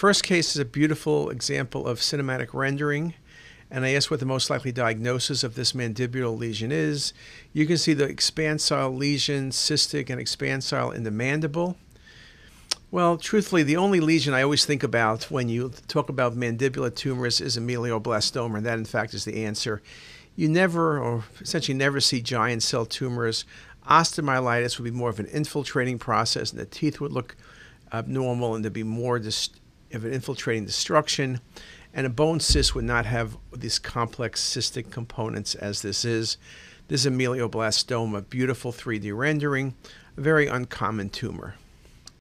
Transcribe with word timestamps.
First 0.00 0.24
case 0.24 0.52
is 0.52 0.56
a 0.56 0.64
beautiful 0.64 1.28
example 1.28 1.86
of 1.86 1.98
cinematic 1.98 2.54
rendering, 2.54 3.12
and 3.70 3.84
I 3.84 3.90
asked 3.90 4.10
what 4.10 4.18
the 4.18 4.24
most 4.24 4.48
likely 4.48 4.72
diagnosis 4.72 5.44
of 5.44 5.56
this 5.56 5.74
mandibular 5.74 6.34
lesion 6.38 6.72
is. 6.72 7.12
You 7.52 7.66
can 7.66 7.76
see 7.76 7.92
the 7.92 8.06
expansile 8.06 8.96
lesion, 8.96 9.50
cystic 9.50 10.08
and 10.08 10.18
expansile 10.18 10.94
in 10.94 11.04
the 11.04 11.10
mandible. 11.10 11.76
Well, 12.90 13.18
truthfully, 13.18 13.62
the 13.62 13.76
only 13.76 14.00
lesion 14.00 14.32
I 14.32 14.40
always 14.40 14.64
think 14.64 14.82
about 14.82 15.24
when 15.24 15.50
you 15.50 15.70
talk 15.86 16.08
about 16.08 16.34
mandibular 16.34 16.96
tumors 16.96 17.38
is 17.38 17.58
ameloblastoma, 17.58 18.56
and 18.56 18.64
that, 18.64 18.78
in 18.78 18.86
fact, 18.86 19.12
is 19.12 19.26
the 19.26 19.44
answer. 19.44 19.82
You 20.34 20.48
never, 20.48 20.98
or 20.98 21.24
essentially 21.42 21.76
never, 21.76 22.00
see 22.00 22.22
giant 22.22 22.62
cell 22.62 22.86
tumors. 22.86 23.44
Osteomyelitis 23.86 24.78
would 24.78 24.84
be 24.84 24.98
more 24.98 25.10
of 25.10 25.20
an 25.20 25.26
infiltrating 25.26 25.98
process, 25.98 26.52
and 26.52 26.58
the 26.58 26.64
teeth 26.64 27.02
would 27.02 27.12
look 27.12 27.36
abnormal, 27.92 28.54
and 28.54 28.64
there'd 28.64 28.72
be 28.72 28.82
more 28.82 29.18
dis- 29.18 29.50
of 29.92 30.04
an 30.04 30.12
infiltrating 30.12 30.64
destruction. 30.64 31.40
And 31.92 32.06
a 32.06 32.10
bone 32.10 32.40
cyst 32.40 32.74
would 32.74 32.84
not 32.84 33.06
have 33.06 33.36
these 33.52 33.78
complex 33.78 34.42
cystic 34.42 34.90
components 34.90 35.54
as 35.54 35.82
this 35.82 36.04
is. 36.04 36.36
This 36.88 37.04
is 37.04 37.12
ameloblastoma, 37.12 38.28
beautiful 38.28 38.72
3D 38.72 39.16
rendering, 39.16 39.74
a 40.16 40.20
very 40.20 40.46
uncommon 40.46 41.10
tumor. 41.10 41.54